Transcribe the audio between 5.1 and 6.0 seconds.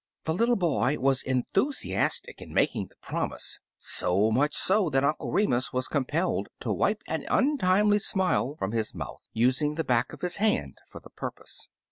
Remus was